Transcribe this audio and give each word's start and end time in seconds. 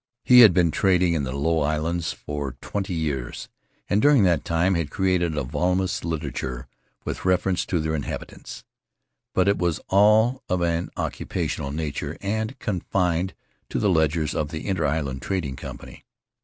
He 0.23 0.39
had 0.39 0.51
been 0.51 0.71
trading 0.71 1.13
in 1.13 1.25
the 1.25 1.31
Low 1.37 1.59
Islands 1.59 2.11
for 2.11 2.57
twenty 2.59 2.95
years, 2.95 3.49
and 3.87 4.01
during 4.01 4.23
that 4.23 4.43
time 4.43 4.73
had 4.73 4.89
created 4.89 5.37
a 5.37 5.43
voluminous 5.43 6.03
literature 6.03 6.65
with 7.05 7.23
reference 7.23 7.67
to 7.67 7.79
their 7.79 7.93
inhabitants. 7.93 8.63
But 9.35 9.47
it 9.47 9.59
was 9.59 9.79
all 9.89 10.41
of 10.49 10.59
an 10.63 10.89
occupational 10.97 11.71
nature 11.71 12.17
and 12.19 12.57
confined 12.57 13.35
to 13.69 13.77
the 13.77 13.91
ledgers 13.91 14.33
of 14.33 14.49
the 14.49 14.65
Inter 14.67 14.87
Island 14.87 15.21
Trading 15.21 15.55
Company. 15.55 16.03